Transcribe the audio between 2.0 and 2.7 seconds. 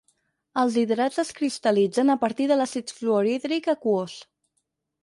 a partir